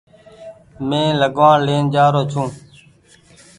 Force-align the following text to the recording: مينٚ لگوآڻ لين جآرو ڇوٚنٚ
مينٚ 0.87 1.17
لگوآڻ 1.21 1.57
لين 1.67 1.83
جآرو 1.93 2.21
ڇوٚنٚ 2.31 2.53